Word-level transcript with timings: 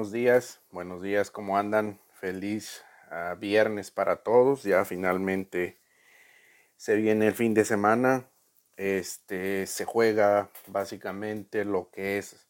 Buenos 0.00 0.12
días, 0.14 0.62
buenos 0.70 1.02
días, 1.02 1.30
¿cómo 1.30 1.58
andan? 1.58 2.00
Feliz 2.14 2.82
uh, 3.10 3.38
viernes 3.38 3.90
para 3.90 4.22
todos. 4.22 4.62
Ya 4.62 4.86
finalmente 4.86 5.78
se 6.78 6.96
viene 6.96 7.26
el 7.26 7.34
fin 7.34 7.52
de 7.52 7.66
semana. 7.66 8.26
Este 8.78 9.66
se 9.66 9.84
juega 9.84 10.48
básicamente 10.68 11.66
lo 11.66 11.90
que 11.90 12.16
es 12.16 12.48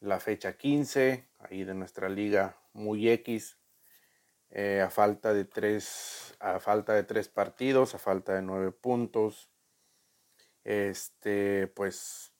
la 0.00 0.18
fecha 0.18 0.56
15 0.56 1.24
ahí 1.38 1.62
de 1.62 1.74
nuestra 1.74 2.08
liga 2.08 2.56
muy 2.72 3.08
X. 3.08 3.58
Eh, 4.50 4.82
a 4.84 4.90
falta 4.90 5.32
de 5.32 5.44
tres, 5.44 6.34
a 6.40 6.58
falta 6.58 6.94
de 6.94 7.04
tres 7.04 7.28
partidos, 7.28 7.94
a 7.94 7.98
falta 7.98 8.34
de 8.34 8.42
nueve 8.42 8.72
puntos. 8.72 9.48
Este, 10.64 11.68
pues 11.68 12.32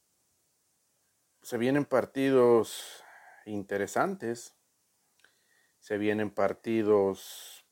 se 1.43 1.59
vienen 1.59 1.85
partidos 1.85 3.05
interesantes. 3.49 4.57
Se 5.81 5.99
vienen 5.99 6.31
partidos 6.31 7.67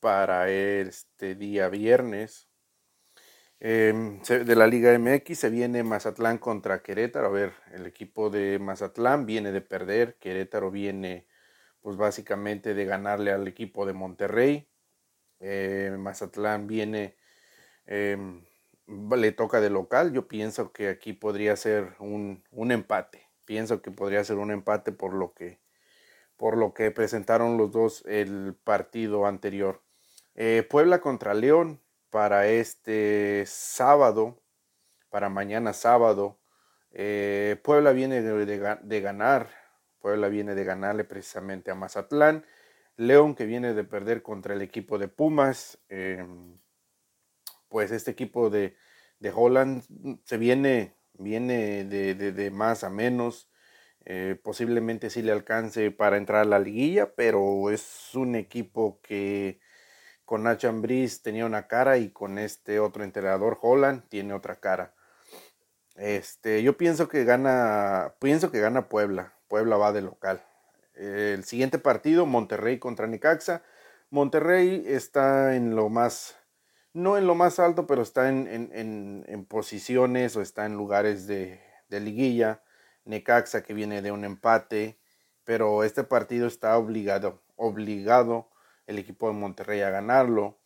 para 0.00 0.50
este 0.50 1.34
día 1.34 1.68
viernes. 1.68 2.48
Em, 3.62 4.22
de 4.22 4.56
la 4.56 4.66
Liga 4.66 4.98
MX 4.98 5.38
se 5.38 5.50
viene 5.50 5.82
Mazatlán 5.82 6.38
contra 6.38 6.82
Querétaro. 6.82 7.26
A 7.26 7.30
ver, 7.30 7.52
el 7.72 7.86
equipo 7.86 8.30
de 8.30 8.58
Mazatlán 8.58 9.26
viene 9.26 9.52
de 9.52 9.60
perder. 9.60 10.16
Querétaro 10.18 10.70
viene, 10.70 11.26
pues 11.80 11.96
básicamente, 11.96 12.74
de 12.74 12.84
ganarle 12.86 13.32
al 13.32 13.46
equipo 13.46 13.84
de 13.86 13.92
Monterrey. 13.92 14.68
Eh, 15.40 15.94
Mazatlán 15.98 16.66
viene, 16.66 17.16
em, 17.86 18.44
le 18.86 19.32
toca 19.32 19.60
de 19.60 19.70
local. 19.70 20.12
Yo 20.12 20.28
pienso 20.28 20.72
que 20.72 20.88
aquí 20.88 21.12
podría 21.12 21.56
ser 21.56 21.96
un, 22.00 22.44
un 22.50 22.72
empate 22.72 23.29
pienso 23.50 23.82
que 23.82 23.90
podría 23.90 24.22
ser 24.22 24.36
un 24.36 24.52
empate 24.52 24.92
por 24.92 25.12
lo 25.12 25.34
que, 25.34 25.58
por 26.36 26.56
lo 26.56 26.72
que 26.72 26.92
presentaron 26.92 27.58
los 27.58 27.72
dos 27.72 28.04
el 28.06 28.54
partido 28.62 29.26
anterior. 29.26 29.82
Eh, 30.36 30.64
Puebla 30.70 31.00
contra 31.00 31.34
León 31.34 31.80
para 32.10 32.46
este 32.46 33.42
sábado, 33.48 34.40
para 35.08 35.30
mañana 35.30 35.72
sábado. 35.72 36.38
Eh, 36.92 37.56
Puebla 37.64 37.90
viene 37.90 38.22
de, 38.22 39.00
ganar, 39.00 39.50
Puebla 39.98 40.28
viene 40.28 40.54
de 40.54 40.62
ganarle 40.62 41.02
precisamente 41.02 41.72
a 41.72 41.74
Mazatlán. 41.74 42.46
León 42.94 43.34
que 43.34 43.46
viene 43.46 43.74
de 43.74 43.82
perder 43.82 44.22
contra 44.22 44.54
el 44.54 44.62
equipo 44.62 44.96
de 44.96 45.08
Pumas. 45.08 45.76
Em, 45.88 46.56
pues 47.68 47.90
este 47.90 48.12
equipo 48.12 48.48
de, 48.48 48.76
de 49.18 49.32
Holland 49.34 49.82
se 50.22 50.38
viene 50.38 50.99
viene 51.20 51.84
de, 51.84 52.50
más 52.50 52.84
a 52.84 52.90
menos. 52.90 53.48
Eh, 54.06 54.38
posiblemente 54.42 55.10
sí 55.10 55.22
le 55.22 55.32
alcance 55.32 55.90
para 55.90 56.16
entrar 56.16 56.42
a 56.42 56.44
la 56.46 56.58
liguilla, 56.58 57.14
pero 57.14 57.70
es 57.70 58.14
un 58.14 58.34
equipo 58.34 59.00
que 59.02 59.60
con 60.24 60.44
Nacho 60.44 60.68
Ambriz 60.68 61.22
tenía 61.22 61.44
una 61.46 61.66
cara 61.68 61.98
y 61.98 62.10
con 62.10 62.38
este 62.38 62.80
otro 62.80 63.04
entrenador 63.04 63.58
Holland 63.60 64.08
tiene 64.08 64.32
otra 64.32 64.56
cara. 64.56 64.94
Este, 65.96 66.62
yo 66.62 66.76
pienso 66.76 67.08
que 67.08 67.24
gana, 67.24 68.14
pienso 68.20 68.50
que 68.50 68.60
gana 68.60 68.88
Puebla. 68.88 69.34
Puebla 69.48 69.76
va 69.76 69.92
de 69.92 70.02
local. 70.02 70.42
El 70.94 71.44
siguiente 71.44 71.78
partido, 71.78 72.26
Monterrey 72.26 72.78
contra 72.78 73.06
Necaxa. 73.06 73.62
Monterrey 74.10 74.84
está 74.86 75.54
en 75.56 75.76
lo 75.76 75.88
más 75.88 76.36
no 76.92 77.16
en 77.16 77.26
lo 77.26 77.34
más 77.34 77.58
alto, 77.58 77.86
pero 77.86 78.02
está 78.02 78.28
en, 78.28 79.46
posiciones 79.48 80.36
o 80.36 80.42
está 80.42 80.66
en 80.66 80.76
lugares 80.76 81.26
de, 81.26 81.60
liguilla. 81.88 82.62
Necaxa 83.04 83.62
que 83.62 83.74
viene 83.74 84.02
de 84.02 84.12
un 84.12 84.24
empate, 84.24 84.98
pero 85.44 85.84
este 85.84 86.04
partido 86.04 86.46
está 86.46 86.76
obligado, 86.76 87.42
obligado 87.56 88.50
el 88.86 88.98
equipo 88.98 89.28
de 89.28 89.34
Monterrey 89.34 89.80
a 89.80 89.90
ganarlo. 89.90 90.58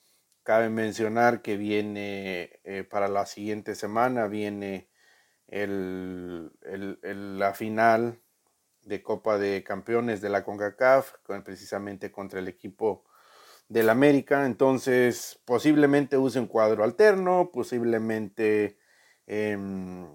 Cabe 0.42 0.68
mencionar 0.68 1.42
que 1.42 1.56
viene 1.56 2.60
eh, 2.64 2.84
para 2.84 3.08
la 3.08 3.26
siguiente 3.26 3.74
semana, 3.74 4.26
viene 4.26 4.88
la 5.48 7.52
final 7.54 8.20
de 8.82 9.02
Copa 9.02 9.38
de 9.38 9.62
Campeones 9.62 10.20
de 10.20 10.28
la 10.28 10.44
CONCACAF, 10.44 11.14
precisamente 11.44 12.10
contra 12.10 12.40
el 12.40 12.48
equipo 12.48 13.04
del 13.68 13.90
América. 13.90 14.46
Entonces, 14.46 15.40
posiblemente 15.44 16.18
use 16.18 16.38
un 16.40 16.46
cuadro 16.46 16.84
alterno, 16.84 17.50
posiblemente 17.52 18.78
em, 19.26 20.06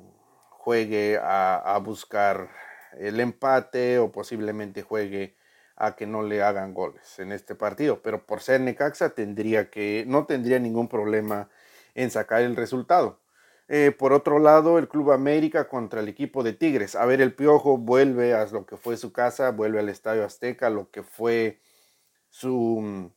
juegue 0.50 1.20
a, 1.22 1.80
buscar 1.84 2.50
el 2.98 3.20
empate 3.20 4.00
o 4.00 4.12
posiblemente 4.12 4.82
juegue 4.82 5.36
a 5.76 5.96
que 5.96 6.06
no 6.06 6.24
le 6.24 6.44
hagan 6.44 6.74
goles 6.74 7.20
en 7.20 7.32
este 7.32 7.56
partido. 7.56 8.02
Pero 8.02 8.26
por 8.26 8.42
ser 8.42 8.62
Necaxa 8.62 9.12
tendría 9.12 9.70
que, 9.70 10.04
no 10.08 10.26
tendría 10.26 10.60
ningún 10.60 10.88
problema 10.90 11.50
en 11.96 12.12
sacar 12.12 12.42
el 12.42 12.56
resultado. 12.56 13.20
Eh, 13.68 13.92
por 13.92 14.14
otro 14.14 14.40
lado, 14.40 14.80
el 14.80 14.88
Club 14.90 15.12
América 15.12 15.68
contra 15.68 16.02
el 16.02 16.08
equipo 16.08 16.44
de 16.44 16.54
Tigres. 16.54 16.96
A 16.96 17.06
ver, 17.06 17.22
el 17.22 17.36
Piojo 17.36 17.78
vuelve 17.78 18.34
a 18.34 18.46
lo 18.48 18.66
que 18.66 18.78
fue 18.78 18.98
su 18.98 19.14
casa, 19.14 19.52
vuelve 19.52 19.80
al 19.80 19.90
Estadio 19.90 20.26
Azteca, 20.26 20.72
lo 20.72 20.90
que 20.90 21.04
fue 21.04 21.62
su, 22.30 23.12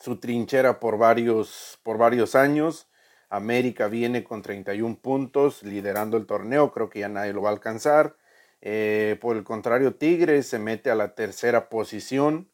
su 0.00 0.18
trinchera 0.18 0.80
por 0.80 0.98
varios, 0.98 1.78
por 1.82 1.98
varios 1.98 2.34
años. 2.34 2.88
América 3.28 3.88
viene 3.88 4.22
con 4.24 4.42
31 4.42 5.00
puntos, 5.00 5.62
liderando 5.62 6.16
el 6.16 6.26
torneo, 6.26 6.72
creo 6.72 6.88
que 6.88 7.00
ya 7.00 7.08
nadie 7.08 7.32
lo 7.32 7.42
va 7.42 7.50
a 7.50 7.52
alcanzar. 7.52 8.16
Eh, 8.60 9.18
por 9.20 9.36
el 9.36 9.44
contrario, 9.44 9.96
Tigres 9.96 10.46
se 10.46 10.58
mete 10.58 10.90
a 10.90 10.94
la 10.94 11.14
tercera 11.14 11.68
posición. 11.68 12.50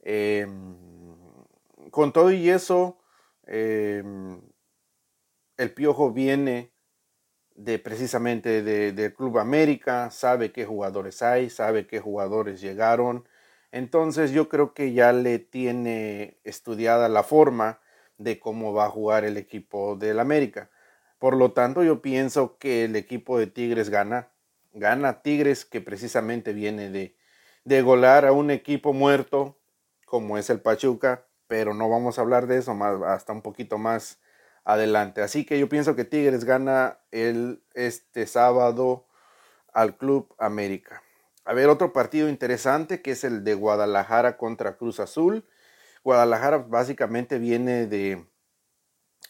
Em, 0.00 0.76
con 1.90 2.12
todo 2.12 2.32
y 2.32 2.48
eso, 2.50 2.98
em, 3.46 4.40
el 5.56 5.72
Piojo 5.74 6.12
viene 6.12 6.72
de 7.54 7.78
precisamente 7.78 8.62
del 8.62 9.14
Club 9.14 9.38
América, 9.38 10.10
sabe 10.10 10.52
qué 10.52 10.64
jugadores 10.64 11.22
hay, 11.22 11.50
sabe 11.50 11.86
qué 11.86 12.00
jugadores 12.00 12.60
llegaron, 12.60 13.28
entonces 13.72 14.30
yo 14.30 14.48
creo 14.48 14.74
que 14.74 14.92
ya 14.92 15.12
le 15.12 15.38
tiene 15.38 16.38
estudiada 16.44 17.08
la 17.08 17.22
forma 17.22 17.80
de 18.18 18.38
cómo 18.38 18.72
va 18.72 18.86
a 18.86 18.90
jugar 18.90 19.24
el 19.24 19.36
equipo 19.36 19.96
del 19.96 20.20
América. 20.20 20.70
Por 21.18 21.36
lo 21.36 21.52
tanto, 21.52 21.82
yo 21.82 22.02
pienso 22.02 22.58
que 22.58 22.84
el 22.84 22.96
equipo 22.96 23.38
de 23.38 23.46
Tigres 23.46 23.90
gana. 23.90 24.28
Gana 24.74 25.22
Tigres 25.22 25.64
que 25.64 25.80
precisamente 25.80 26.52
viene 26.52 26.90
de, 26.90 27.16
de 27.64 27.82
golar 27.82 28.26
a 28.26 28.32
un 28.32 28.50
equipo 28.50 28.92
muerto 28.92 29.58
como 30.04 30.36
es 30.36 30.50
el 30.50 30.60
Pachuca, 30.60 31.26
pero 31.46 31.72
no 31.72 31.88
vamos 31.88 32.18
a 32.18 32.22
hablar 32.22 32.46
de 32.46 32.58
eso 32.58 32.74
más, 32.74 33.00
hasta 33.02 33.32
un 33.32 33.40
poquito 33.40 33.78
más 33.78 34.20
adelante. 34.64 35.22
Así 35.22 35.46
que 35.46 35.58
yo 35.58 35.68
pienso 35.68 35.96
que 35.96 36.04
Tigres 36.04 36.44
gana 36.44 36.98
el, 37.10 37.62
este 37.72 38.26
sábado 38.26 39.06
al 39.72 39.96
Club 39.96 40.34
América. 40.38 41.02
A 41.44 41.54
ver, 41.54 41.68
otro 41.68 41.92
partido 41.92 42.28
interesante 42.28 43.02
que 43.02 43.12
es 43.12 43.24
el 43.24 43.42
de 43.44 43.54
Guadalajara 43.54 44.36
contra 44.36 44.76
Cruz 44.76 45.00
Azul. 45.00 45.44
Guadalajara 46.04 46.58
básicamente 46.58 47.38
viene 47.38 47.86
de, 47.86 48.26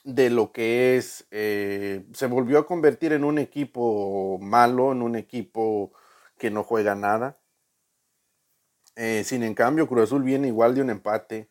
de 0.04 0.30
lo 0.30 0.52
que 0.52 0.96
es, 0.96 1.26
eh, 1.30 2.04
se 2.12 2.26
volvió 2.26 2.58
a 2.58 2.66
convertir 2.66 3.12
en 3.12 3.24
un 3.24 3.38
equipo 3.38 4.38
malo, 4.40 4.92
en 4.92 5.02
un 5.02 5.16
equipo 5.16 5.92
que 6.38 6.50
no 6.50 6.64
juega 6.64 6.94
nada. 6.94 7.38
Eh, 8.96 9.24
sin 9.24 9.42
en 9.42 9.54
cambio, 9.54 9.88
Cruz 9.88 10.04
Azul 10.04 10.22
viene 10.22 10.48
igual 10.48 10.74
de 10.74 10.82
un 10.82 10.90
empate, 10.90 11.50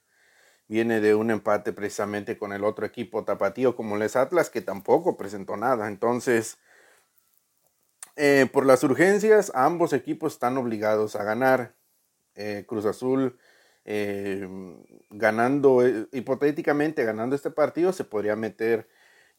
viene 0.68 1.02
de 1.02 1.16
un 1.16 1.32
empate 1.32 1.74
precisamente 1.74 2.38
con 2.38 2.54
el 2.54 2.64
otro 2.64 2.86
equipo 2.86 3.26
tapatío 3.26 3.76
como 3.76 3.98
les 3.98 4.16
Atlas, 4.16 4.50
que 4.50 4.62
tampoco 4.62 5.18
presentó 5.18 5.58
nada. 5.58 5.88
Entonces, 5.88 6.60
eh, 8.16 8.48
por 8.52 8.66
las 8.66 8.84
urgencias, 8.84 9.52
ambos 9.56 9.94
equipos 9.94 10.34
están 10.34 10.58
obligados 10.58 11.16
a 11.16 11.24
ganar. 11.24 11.74
Eh, 12.36 12.66
Cruz 12.68 12.86
Azul 12.86 13.38
eh, 13.84 14.48
ganando, 15.10 15.82
hipotéticamente 16.12 17.04
ganando 17.04 17.36
este 17.36 17.50
partido, 17.50 17.94
se 17.94 18.04
podría 18.04 18.36
meter 18.36 18.88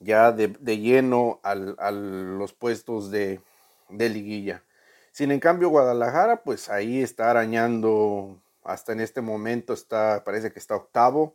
ya 0.00 0.32
de, 0.32 0.48
lleno 0.78 1.40
a 1.44 1.54
los 1.54 2.52
puestos 2.52 3.10
de, 3.10 3.40
liguilla. 3.88 4.64
Sin 5.12 5.30
en 5.30 5.40
cambio, 5.40 5.68
Guadalajara, 5.68 6.42
pues 6.42 6.68
ahí 6.70 7.02
está 7.02 7.30
arañando, 7.30 8.40
hasta 8.64 8.92
en 8.92 9.00
este 9.00 9.20
momento 9.20 9.74
está, 9.74 10.24
parece 10.24 10.52
que 10.52 10.58
está 10.58 10.74
octavo, 10.74 11.34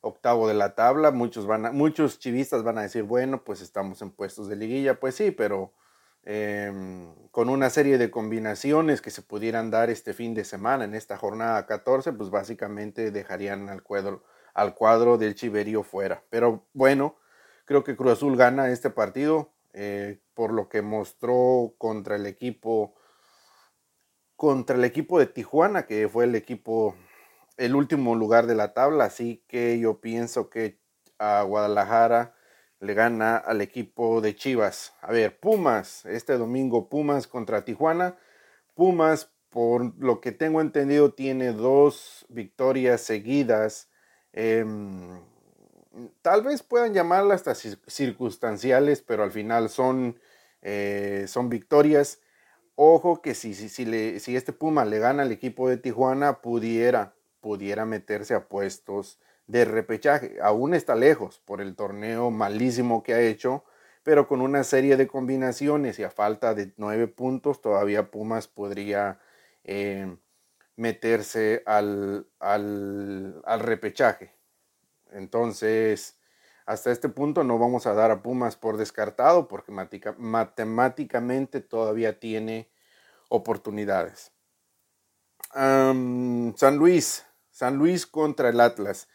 octavo 0.00 0.48
de 0.48 0.54
la 0.54 0.74
tabla. 0.74 1.10
Muchos, 1.10 1.46
van 1.46 1.76
muchos 1.76 2.18
chivistas 2.18 2.62
van 2.64 2.78
a 2.78 2.82
decir, 2.82 3.04
bueno, 3.04 3.44
pues 3.44 3.60
estamos 3.60 4.02
en 4.02 4.10
puestos 4.10 4.48
de 4.48 4.56
liguilla. 4.56 4.98
Pues 4.98 5.14
sí, 5.14 5.30
pero 5.30 5.72
Em, 6.24 7.12
con 7.30 7.48
una 7.48 7.68
serie 7.70 7.98
de 7.98 8.10
combinaciones 8.10 9.00
que 9.02 9.10
se 9.10 9.22
pudieran 9.22 9.70
dar 9.70 9.90
este 9.90 10.14
fin 10.14 10.34
de 10.34 10.44
semana 10.44 10.84
en 10.84 10.94
esta 10.94 11.16
jornada 11.16 11.66
14, 11.66 12.12
pues 12.12 12.30
básicamente 12.30 13.10
dejarían 13.10 13.68
al 13.68 13.82
cuadro, 13.82 14.22
al 14.54 14.74
cuadro 14.74 15.18
del 15.18 15.34
Chiverío 15.34 15.82
fuera. 15.82 16.22
Pero 16.30 16.66
bueno, 16.74 17.16
creo 17.64 17.82
que 17.84 17.96
Cruz 17.96 18.12
Azul 18.12 18.36
gana 18.36 18.70
este 18.70 18.90
partido 18.90 19.52
eh, 19.72 20.20
por 20.34 20.52
lo 20.52 20.68
que 20.68 20.82
mostró 20.82 21.74
contra 21.78 22.16
el 22.16 22.26
equipo 22.26 22.94
contra 24.42 24.74
el 24.74 24.84
equipo 24.84 25.20
de 25.20 25.26
Tijuana, 25.26 25.86
que 25.86 26.08
fue 26.08 26.24
el 26.24 26.34
equipo, 26.34 26.96
el 27.58 27.76
último 27.76 28.16
lugar 28.16 28.48
de 28.48 28.56
la 28.56 28.74
tabla. 28.74 29.04
Así 29.04 29.44
que 29.46 29.78
yo 29.78 30.00
pienso 30.00 30.50
que 30.50 30.80
a 31.16 31.42
Guadalajara 31.42 32.34
le 32.82 32.94
gana 32.94 33.36
al 33.36 33.60
equipo 33.60 34.20
de 34.20 34.34
Chivas. 34.34 34.92
A 35.02 35.12
ver, 35.12 35.38
Pumas, 35.38 36.04
este 36.04 36.36
domingo 36.36 36.88
Pumas 36.88 37.28
contra 37.28 37.64
Tijuana. 37.64 38.18
Pumas, 38.74 39.30
por 39.50 39.96
lo 40.02 40.20
que 40.20 40.32
tengo 40.32 40.60
entendido, 40.60 41.12
tiene 41.12 41.52
dos 41.52 42.26
victorias 42.28 43.00
seguidas. 43.00 43.88
Em, 44.32 45.20
tal 46.22 46.42
vez 46.42 46.64
puedan 46.64 46.92
llamarlas 46.92 47.46
hasta 47.46 47.70
circunstanciales, 47.86 49.00
pero 49.00 49.22
al 49.22 49.30
final 49.30 49.68
son, 49.68 50.18
eh, 50.60 51.26
son 51.28 51.48
victorias. 51.48 52.18
Ojo 52.74 53.22
que 53.22 53.36
si, 53.36 53.54
si, 53.54 53.68
si, 53.68 53.84
le, 53.84 54.18
si 54.18 54.34
este 54.34 54.52
Puma 54.52 54.84
le 54.84 54.98
gana 54.98 55.22
al 55.22 55.30
equipo 55.30 55.68
de 55.68 55.76
Tijuana, 55.76 56.40
pudiera, 56.40 57.14
pudiera 57.40 57.86
meterse 57.86 58.34
a 58.34 58.48
puestos 58.48 59.20
de 59.46 59.64
repechaje. 59.64 60.38
Aún 60.42 60.74
está 60.74 60.94
lejos 60.94 61.40
por 61.44 61.60
el 61.60 61.74
torneo 61.74 62.30
malísimo 62.30 63.02
que 63.02 63.14
ha 63.14 63.20
hecho, 63.20 63.64
pero 64.02 64.26
con 64.26 64.40
una 64.40 64.64
serie 64.64 64.96
de 64.96 65.06
combinaciones 65.06 65.98
y 65.98 66.04
a 66.04 66.10
falta 66.10 66.54
de 66.54 66.72
nueve 66.76 67.06
puntos, 67.06 67.60
todavía 67.60 68.10
Pumas 68.10 68.48
podría 68.48 69.20
eh, 69.64 70.16
meterse 70.76 71.62
al, 71.66 72.26
al, 72.40 73.40
al 73.44 73.60
repechaje. 73.60 74.34
Entonces, 75.10 76.18
hasta 76.66 76.90
este 76.90 77.08
punto 77.08 77.44
no 77.44 77.58
vamos 77.58 77.86
a 77.86 77.94
dar 77.94 78.10
a 78.10 78.22
Pumas 78.22 78.56
por 78.56 78.76
descartado 78.76 79.48
porque 79.48 79.72
matemáticamente 79.72 81.60
todavía 81.60 82.18
tiene 82.18 82.70
oportunidades. 83.28 84.32
San 85.52 86.76
Luis, 86.76 87.26
San 87.50 87.76
Luis 87.76 88.06
contra 88.06 88.48
el 88.48 88.60
Atlas. 88.60 89.08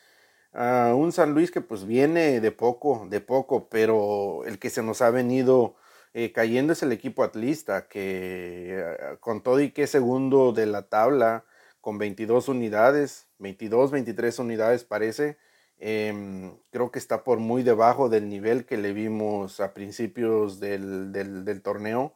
Ah, 0.53 0.94
un 0.95 1.11
San 1.11 1.33
Luis 1.33 1.51
que 1.51 1.61
pues 1.61 1.85
viene 1.85 2.39
de 2.39 2.51
poco, 2.51 3.07
de 3.09 3.21
poco, 3.21 3.69
pero 3.69 4.44
el 4.45 4.59
que 4.59 4.69
se 4.69 4.81
nos 4.81 5.01
ha 5.01 5.09
venido 5.11 5.75
eh, 6.13 6.31
cayendo 6.31 6.73
es 6.73 6.81
el 6.83 6.91
equipo 6.91 7.23
atlista, 7.23 7.88
que 7.88 8.83
con 9.19 9.44
todo 9.44 9.59
y 9.61 9.71
que 9.71 9.83
es 9.83 9.91
segundo 9.91 10.53
de 10.53 10.65
la 10.65 10.89
tabla, 10.89 11.45
con 11.81 11.97
22 11.97 12.49
unidades, 12.49 13.27
22, 13.39 13.91
23 13.91 14.39
unidades 14.39 14.83
parece, 14.83 15.38
em, 15.77 16.57
creo 16.71 16.91
que 16.91 16.99
está 16.99 17.23
por 17.23 17.39
muy 17.39 17.63
debajo 17.63 18.09
del 18.09 18.29
nivel 18.29 18.65
que 18.65 18.77
le 18.77 18.94
vimos 18.94 19.59
a 19.59 19.73
principios 19.73 20.59
del, 20.59 21.11
del, 21.13 21.61
torneo. 21.61 22.15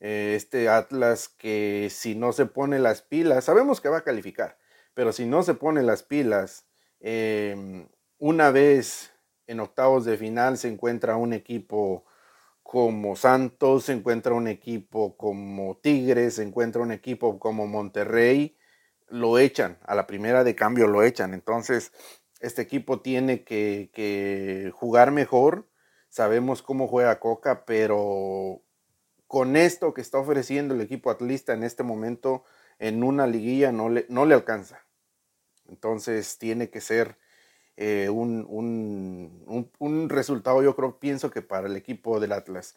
Eh, 0.00 0.34
este 0.36 0.68
Atlas 0.68 1.28
que 1.28 1.88
si 1.90 2.14
no 2.14 2.32
se 2.32 2.46
pone 2.46 2.78
las 2.78 3.02
pilas, 3.02 3.44
sabemos 3.44 3.80
que 3.80 3.88
va 3.88 3.98
a 3.98 4.04
calificar, 4.04 4.58
pero 4.94 5.12
si 5.12 5.26
no 5.26 5.42
se 5.42 5.54
pone 5.54 5.82
las 5.82 6.02
pilas, 6.02 6.66
Em, 7.06 7.86
una 8.18 8.50
vez 8.50 9.12
en 9.46 9.60
octavos 9.60 10.06
de 10.06 10.16
final 10.16 10.56
se 10.56 10.68
encuentra 10.68 11.18
un 11.18 11.34
equipo 11.34 12.06
como 12.62 13.14
Santos, 13.14 13.84
se 13.84 13.92
encuentra 13.92 14.32
un 14.32 14.48
equipo 14.48 15.14
como 15.18 15.76
Tigres, 15.82 16.36
se 16.36 16.44
encuentra 16.44 16.80
un 16.80 16.92
equipo 16.92 17.38
como 17.38 17.66
Monterrey, 17.66 18.56
lo 19.08 19.38
echan, 19.38 19.78
a 19.84 19.94
la 19.94 20.06
primera 20.06 20.44
de 20.44 20.54
cambio 20.54 20.86
lo 20.86 21.02
echan. 21.02 21.34
Entonces, 21.34 21.92
este 22.40 22.62
equipo 22.62 23.02
tiene 23.02 23.44
que, 23.44 24.72
jugar 24.74 25.10
mejor. 25.10 25.68
Sabemos 26.08 26.62
cómo 26.62 26.88
juega 26.88 27.20
Coca, 27.20 27.66
pero 27.66 28.62
con 29.26 29.56
esto 29.56 29.92
que 29.92 30.00
está 30.00 30.18
ofreciendo 30.18 30.74
el 30.74 30.80
equipo 30.80 31.10
atlista 31.10 31.52
en 31.52 31.64
este 31.64 31.82
momento, 31.82 32.44
en 32.78 33.02
una 33.04 33.26
liguilla 33.26 33.72
no 33.72 33.90
le, 33.90 34.06
no 34.08 34.24
le 34.24 34.34
alcanza. 34.34 34.83
Entonces 35.68 36.38
tiene 36.38 36.70
que 36.70 36.80
ser 36.80 37.16
eh, 37.76 38.08
un, 38.08 38.46
un, 39.78 40.08
resultado, 40.08 40.62
yo 40.62 40.76
creo, 40.76 40.98
pienso 41.00 41.30
que 41.30 41.42
para 41.42 41.66
el 41.66 41.76
equipo 41.76 42.20
del 42.20 42.32
Atlas. 42.32 42.76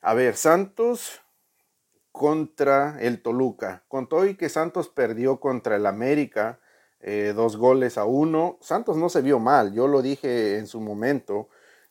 A 0.00 0.14
ver, 0.14 0.36
Santos 0.36 1.20
contra 2.12 2.98
el 3.00 3.22
Toluca. 3.22 3.84
Con 3.88 4.08
todo 4.08 4.26
y 4.26 4.36
que 4.36 4.48
Santos 4.48 4.88
perdió 4.88 5.40
contra 5.40 5.76
el 5.76 5.86
América, 5.86 6.60
eh, 7.00 7.32
dos 7.34 7.56
goles 7.56 7.98
a 7.98 8.04
uno. 8.04 8.58
Santos 8.60 8.96
no 8.96 9.08
se 9.08 9.22
vio 9.22 9.38
mal, 9.38 9.72
yo 9.74 9.88
lo 9.88 10.02
dije 10.02 10.58
en 10.58 10.66
su 10.66 10.80
momento. 10.80 11.48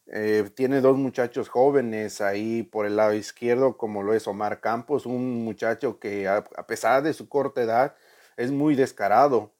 Eh, 0.08 0.50
tiene 0.56 0.82
dos 0.82 0.98
muchachos 0.98 1.50
jóvenes 1.50 2.20
ahí 2.22 2.64
por 2.64 2.86
el 2.86 2.98
lado 2.98 3.14
izquierdo, 3.14 3.78
como 3.78 4.04
lo 4.04 4.14
es 4.14 4.28
Omar 4.28 4.60
Campos, 4.60 5.06
un 5.06 5.44
muchacho 5.46 6.00
que 6.00 6.28
a 6.28 6.44
pesar 6.68 7.04
de 7.04 7.14
su 7.14 7.30
corta 7.30 7.62
edad 7.62 7.96
es 8.36 8.52
muy 8.52 8.76
descarado 8.76 9.53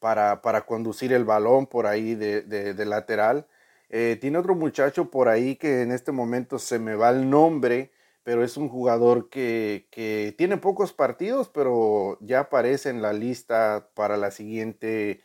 para, 0.00 0.42
para 0.42 0.62
conducir 0.62 1.12
el 1.12 1.24
balón 1.24 1.66
por 1.66 1.86
ahí 1.86 2.14
de, 2.14 2.42
de, 2.42 2.84
lateral. 2.86 3.46
Eh, 3.90 4.18
tiene 4.20 4.38
otro 4.38 4.54
muchacho 4.54 5.10
por 5.10 5.28
ahí 5.28 5.56
que 5.56 5.82
en 5.82 5.92
este 5.92 6.10
momento 6.10 6.58
se 6.58 6.78
me 6.78 6.94
va 6.94 7.10
el 7.10 7.28
nombre, 7.30 7.92
pero 8.24 8.42
es 8.42 8.56
un 8.56 8.68
jugador 8.68 9.28
que, 9.28 9.86
que 9.90 10.34
tiene 10.36 10.56
pocos 10.56 10.92
partidos, 10.92 11.48
pero 11.48 12.18
ya 12.20 12.40
aparece 12.40 12.88
en 12.90 13.02
la 13.02 13.12
lista 13.12 13.88
para 13.94 14.16
la 14.16 14.30
siguiente, 14.30 15.20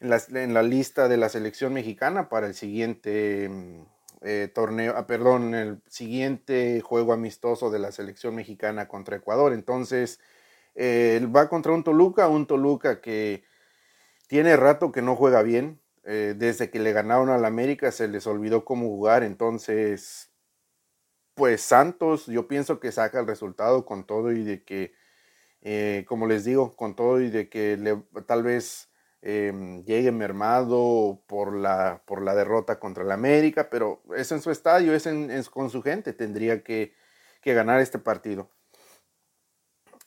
en 0.00 0.10
la, 0.10 0.20
en 0.34 0.54
la 0.54 0.62
lista 0.62 1.08
de 1.08 1.16
la 1.16 1.28
selección 1.28 1.72
mexicana 1.72 2.28
para 2.28 2.46
el 2.46 2.54
siguiente 2.54 3.48
mm, 3.48 3.82
eh, 4.22 4.50
torneo, 4.54 4.94
ah, 4.96 5.06
perdón, 5.06 5.54
el 5.54 5.80
siguiente 5.88 6.80
juego 6.82 7.12
amistoso 7.14 7.70
de 7.70 7.78
la 7.78 7.92
selección 7.92 8.34
mexicana 8.34 8.86
contra 8.88 9.16
Ecuador. 9.16 9.52
Entonces, 9.54 10.20
eh, 10.74 11.26
va 11.34 11.48
contra 11.48 11.72
un 11.72 11.84
Toluca, 11.84 12.28
un 12.28 12.46
Toluca 12.46 13.00
que 13.00 13.44
tiene 14.30 14.56
rato 14.56 14.92
que 14.92 15.02
no 15.02 15.16
juega 15.16 15.42
bien. 15.42 15.80
Eh, 16.04 16.34
desde 16.36 16.70
que 16.70 16.78
le 16.78 16.92
ganaron 16.92 17.30
al 17.30 17.44
América 17.44 17.90
se 17.90 18.06
les 18.06 18.28
olvidó 18.28 18.64
cómo 18.64 18.86
jugar. 18.86 19.24
Entonces, 19.24 20.30
pues 21.34 21.62
Santos, 21.62 22.26
yo 22.26 22.46
pienso 22.46 22.78
que 22.78 22.92
saca 22.92 23.18
el 23.18 23.26
resultado 23.26 23.84
con 23.84 24.06
todo 24.06 24.30
y 24.30 24.44
de 24.44 24.62
que, 24.64 24.94
eh, 25.62 26.04
como 26.06 26.28
les 26.28 26.44
digo, 26.44 26.76
con 26.76 26.94
todo 26.94 27.20
y 27.20 27.28
de 27.28 27.48
que 27.48 27.76
le, 27.76 27.96
tal 28.24 28.44
vez 28.44 28.88
em, 29.20 29.82
llegue 29.84 30.12
mermado 30.12 31.24
por 31.26 31.56
la, 31.56 32.04
por 32.06 32.22
la 32.22 32.36
derrota 32.36 32.78
contra 32.78 33.02
el 33.02 33.10
América, 33.10 33.68
pero 33.68 34.00
es 34.16 34.30
en 34.30 34.40
su 34.42 34.52
estadio, 34.52 34.94
es, 34.94 35.50
con 35.50 35.70
su 35.70 35.82
gente, 35.82 36.12
tendría 36.12 36.62
que, 36.62 36.94
ganar 37.44 37.80
este 37.80 37.98
partido. 37.98 38.48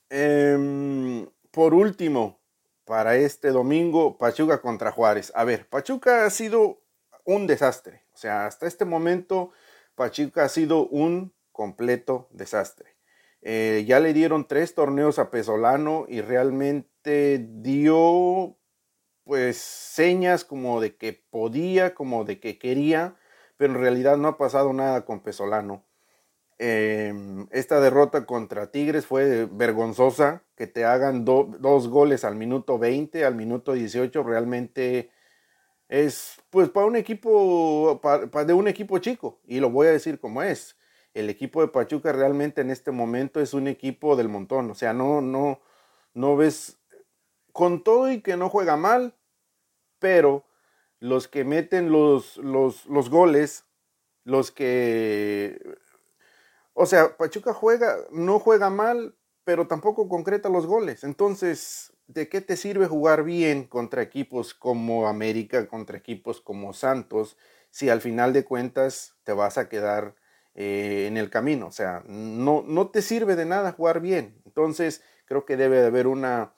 Em, 0.09 1.27
por 1.51 1.73
último, 1.73 2.42
para 2.85 3.15
este 3.15 3.49
domingo, 3.49 4.17
Pachuca 4.17 4.61
contra 4.61 4.91
Juárez. 4.91 5.31
A 5.35 5.43
ver, 5.43 5.67
Pachuca 5.67 6.25
ha 6.25 6.29
sido 6.29 6.81
un 7.25 7.47
desastre. 7.47 8.03
O 8.13 8.17
sea, 8.17 8.45
hasta 8.45 8.67
este 8.67 8.85
momento, 8.85 9.51
Pachuca 9.95 10.45
ha 10.45 10.49
sido 10.49 10.87
un 10.87 11.33
completo 11.51 12.27
desastre. 12.31 12.95
Eh, 13.41 13.83
ya 13.87 13.99
le 13.99 14.13
dieron 14.13 14.47
tres 14.47 14.73
torneos 14.73 15.19
a 15.19 15.29
Pesolano 15.29 16.05
y 16.07 16.21
realmente 16.21 17.45
dio 17.49 18.57
pues 19.23 19.57
señas 19.57 20.43
como 20.43 20.81
de 20.81 20.95
que 20.97 21.13
podía, 21.13 21.93
como 21.93 22.25
de 22.25 22.39
que 22.39 22.57
quería, 22.57 23.15
pero 23.57 23.73
en 23.73 23.79
realidad 23.79 24.17
no 24.17 24.27
ha 24.27 24.37
pasado 24.37 24.73
nada 24.73 25.05
con 25.05 25.21
Pesolano. 25.21 25.85
Em, 26.65 27.45
esta 27.51 27.81
derrota 27.81 28.25
contra 28.25 28.71
Tigres 28.71 29.05
fue 29.05 29.49
vergonzosa. 29.51 30.43
Que 30.55 30.65
te 30.65 30.85
hagan 30.85 31.25
dos 31.25 31.89
goles 31.89 32.23
al 32.23 32.35
minuto 32.35 32.79
20, 32.79 33.25
al 33.25 33.35
minuto 33.35 33.73
18, 33.73 34.23
realmente 34.23 35.11
es, 35.89 36.37
pues, 36.49 36.69
para 36.69 36.87
un 36.87 36.95
equipo, 36.95 37.99
para, 38.01 38.45
de 38.45 38.53
un 38.53 38.69
equipo 38.69 38.99
chico. 38.99 39.41
Y 39.45 39.59
lo 39.59 39.71
voy 39.71 39.87
a 39.87 39.91
decir 39.91 40.21
como 40.21 40.41
es. 40.41 40.77
El 41.13 41.29
equipo 41.29 41.61
de 41.61 41.67
Pachuca 41.67 42.13
realmente 42.13 42.61
en 42.61 42.71
este 42.71 42.91
momento 42.91 43.41
es 43.41 43.53
un 43.53 43.67
equipo 43.67 44.15
del 44.15 44.29
montón. 44.29 44.71
O 44.71 44.75
sea, 44.75 44.93
no, 44.93 45.19
no, 45.19 45.59
no 46.13 46.37
ves, 46.37 46.79
con 47.51 47.83
todo 47.83 48.09
y 48.09 48.21
que 48.21 48.37
no 48.37 48.47
juega 48.49 48.77
mal, 48.77 49.15
pero 49.99 50.45
los 51.01 51.27
que 51.27 51.43
meten 51.43 51.91
los, 51.91 52.37
los, 52.37 52.85
los 52.85 53.09
goles, 53.09 53.65
los 54.23 54.51
que 54.51 55.59
o 56.73 56.85
sea, 56.85 57.17
Pachuca 57.17 57.53
juega, 57.53 57.97
no 58.11 58.39
juega 58.39 58.69
mal, 58.69 59.15
pero 59.43 59.67
tampoco 59.67 60.07
concreta 60.09 60.49
los 60.49 60.65
goles. 60.65 61.03
Entonces, 61.03 61.93
¿de 62.07 62.29
qué 62.29 62.41
te 62.41 62.57
sirve 62.57 62.87
jugar 62.87 63.23
bien 63.23 63.65
contra 63.65 64.01
equipos 64.01 64.53
como 64.53 65.07
América, 65.07 65.67
contra 65.67 65.97
equipos 65.97 66.41
como 66.41 66.73
Santos, 66.73 67.37
si 67.69 67.89
al 67.89 68.01
final 68.01 68.33
de 68.33 68.45
cuentas 68.45 69.15
te 69.23 69.33
vas 69.33 69.57
a 69.57 69.69
quedar 69.69 70.15
eh, 70.55 71.05
en 71.07 71.17
el 71.17 71.29
camino? 71.29 71.67
O 71.67 71.71
sea, 71.71 72.03
no, 72.07 72.63
no 72.65 72.89
te 72.89 73.01
sirve 73.01 73.35
de 73.35 73.45
nada 73.45 73.73
jugar 73.73 73.99
bien. 73.99 74.41
Entonces, 74.45 75.03
creo 75.25 75.45
que 75.45 75.57
debe 75.57 75.79
de 75.79 75.87
haber 75.87 76.07
una 76.07 76.53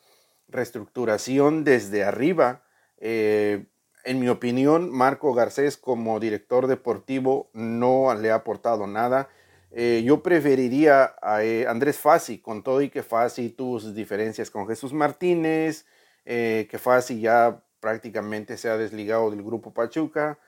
reestructuración 0.48 1.64
desde 1.64 2.04
arriba. 2.04 2.64
Eh, 2.98 3.66
en 4.04 4.20
mi 4.20 4.30
opinión, 4.30 4.92
Marco 4.92 5.34
Garcés 5.34 5.78
como 5.78 6.20
director 6.20 6.68
deportivo 6.68 7.50
no 7.54 8.14
le 8.14 8.32
ha 8.32 8.36
aportado 8.36 8.86
nada 8.86 9.30
eh, 9.78 10.04
yo 10.06 10.24
preferiría 10.24 11.16
a 11.22 11.44
eh, 11.44 11.68
Andrés 11.68 12.00
Fassi, 12.00 12.40
con 12.40 12.64
todo 12.64 12.82
y 12.82 12.90
que 12.90 13.04
Fassi 13.04 13.50
tuvo 13.50 13.82
sus 13.82 13.94
diferencias 13.94 14.50
con 14.50 14.66
Jesús 14.70 14.94
Martínez, 14.94 15.86
eh, 16.24 16.66
que 16.72 16.80
Fassi 16.80 17.20
ya 17.20 17.62
prácticamente 17.82 18.56
se 18.56 18.70
ha 18.70 18.78
desligado 18.78 19.30
del 19.32 19.44
grupo 19.44 19.74
Pachuca, 19.74 20.40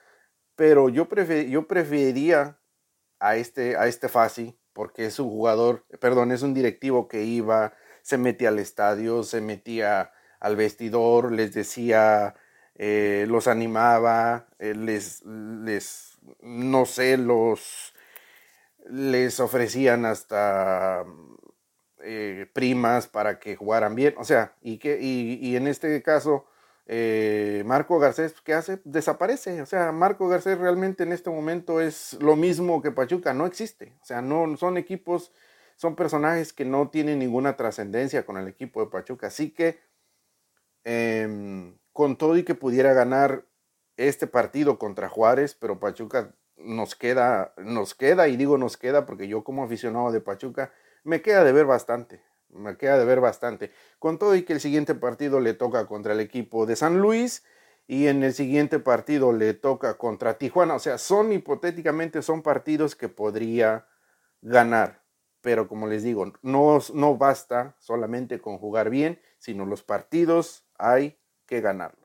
pero 0.56 0.88
yo, 0.88 1.06
yo 1.46 1.68
preferiría 1.68 2.58
a 3.20 3.36
este, 3.36 3.76
a 3.76 3.86
este 3.86 4.08
Fassi, 4.08 4.58
porque 4.72 5.04
es 5.04 5.18
un 5.18 5.28
jugador, 5.28 5.84
perdón, 6.00 6.32
es 6.32 6.40
un 6.40 6.54
directivo 6.54 7.06
que 7.06 7.24
iba, 7.24 7.74
se 8.00 8.16
metía 8.16 8.48
al 8.48 8.58
estadio, 8.58 9.24
se 9.24 9.42
metía 9.42 10.10
al 10.40 10.56
vestidor, 10.56 11.32
les 11.32 11.52
decía, 11.52 12.34
los 12.78 13.46
animaba, 13.46 14.48
les, 14.58 15.22
les, 15.26 16.18
no 16.40 16.86
sé, 16.86 17.18
los 17.18 17.92
les 18.90 19.40
ofrecían 19.40 20.04
hasta 20.04 21.04
eh, 22.00 22.46
primas 22.52 23.08
para 23.08 23.38
que 23.38 23.56
jugaran 23.56 23.94
bien. 23.94 24.14
O 24.18 24.24
sea, 24.24 24.54
y, 24.60 24.78
que, 24.78 24.98
y, 25.00 25.56
en 25.56 25.66
este 25.66 26.02
caso, 26.02 26.46
eh, 26.86 27.62
Marco 27.66 27.98
Garcés, 27.98 28.34
¿qué 28.42 28.54
hace? 28.54 28.80
Desaparece. 28.84 29.62
O 29.62 29.66
sea, 29.66 29.92
Marco 29.92 30.28
Garcés 30.28 30.58
realmente 30.58 31.02
en 31.02 31.12
este 31.12 31.30
momento 31.30 31.80
es 31.80 32.14
lo 32.20 32.36
mismo 32.36 32.82
que 32.82 32.92
Pachuca, 32.92 33.34
no 33.34 33.46
existe. 33.46 33.96
O 34.00 34.04
sea, 34.04 34.22
no 34.22 34.56
son 34.56 34.76
equipos, 34.78 35.32
son 35.76 35.96
personajes 35.96 36.52
que 36.52 36.64
no 36.64 36.88
tienen 36.90 37.18
ninguna 37.18 37.56
trascendencia 37.56 38.24
con 38.24 38.36
el 38.36 38.48
equipo 38.48 38.80
de 38.80 38.90
Pachuca. 38.90 39.26
Así 39.28 39.50
que, 39.50 39.80
em, 40.84 41.76
con 41.92 42.16
todo 42.16 42.36
y 42.36 42.44
que 42.44 42.54
pudiera 42.54 42.92
ganar 42.94 43.44
este 43.96 44.26
partido 44.26 44.78
contra 44.78 45.08
Juárez, 45.08 45.54
pero 45.54 45.80
Pachuca 45.80 46.32
nos 46.58 46.94
queda, 46.94 47.54
nos 47.56 47.94
queda, 47.94 48.28
y 48.28 48.36
digo 48.36 48.58
nos 48.58 48.76
queda 48.76 49.06
porque 49.06 49.28
yo 49.28 49.44
como 49.44 49.64
aficionado 49.64 50.12
de 50.12 50.20
Pachuca, 50.20 50.72
me 51.04 51.22
queda 51.22 51.44
de 51.44 51.52
ver 51.52 51.66
bastante, 51.66 52.22
me 52.50 52.76
queda 52.76 52.98
de 52.98 53.04
ver 53.04 53.20
bastante. 53.20 53.72
Con 53.98 54.18
todo 54.18 54.34
y 54.34 54.42
que 54.42 54.52
el 54.52 54.60
siguiente 54.60 54.94
partido 54.94 55.40
le 55.40 55.54
toca 55.54 55.86
contra 55.86 56.12
el 56.12 56.20
equipo 56.20 56.66
de 56.66 56.76
San 56.76 57.00
Luis 57.00 57.44
y 57.86 58.08
en 58.08 58.22
el 58.22 58.34
siguiente 58.34 58.78
partido 58.78 59.32
le 59.32 59.54
toca 59.54 59.96
contra 59.96 60.38
Tijuana, 60.38 60.74
o 60.74 60.78
sea, 60.78 60.98
son 60.98 61.32
hipotéticamente, 61.32 62.22
son 62.22 62.42
partidos 62.42 62.94
que 62.94 63.08
podría 63.08 63.86
ganar. 64.42 65.02
Pero 65.40 65.68
como 65.68 65.86
les 65.86 66.02
digo, 66.02 66.32
no, 66.42 66.78
no 66.94 67.16
basta 67.16 67.76
solamente 67.78 68.40
con 68.40 68.58
jugar 68.58 68.90
bien, 68.90 69.20
sino 69.38 69.64
los 69.64 69.82
partidos 69.82 70.66
hay 70.76 71.18
que 71.46 71.60
ganar. 71.60 71.97